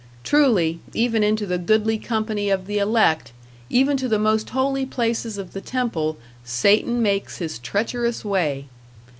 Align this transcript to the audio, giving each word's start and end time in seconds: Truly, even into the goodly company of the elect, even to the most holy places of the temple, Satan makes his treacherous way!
Truly, 0.23 0.79
even 0.95 1.21
into 1.21 1.45
the 1.45 1.59
goodly 1.59 1.99
company 1.99 2.49
of 2.49 2.65
the 2.65 2.79
elect, 2.79 3.33
even 3.69 3.97
to 3.97 4.07
the 4.07 4.17
most 4.17 4.49
holy 4.49 4.83
places 4.83 5.37
of 5.37 5.53
the 5.53 5.61
temple, 5.61 6.17
Satan 6.43 7.03
makes 7.03 7.37
his 7.37 7.59
treacherous 7.59 8.25
way! 8.25 8.65